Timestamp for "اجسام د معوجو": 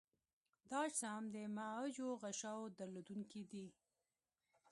0.87-2.07